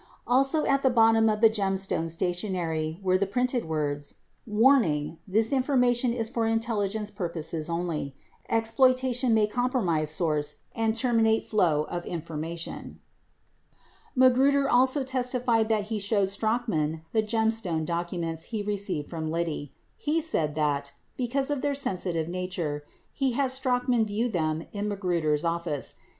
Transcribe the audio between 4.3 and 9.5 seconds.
"Warning, this information is for intelligence purposes only. Exploita tion may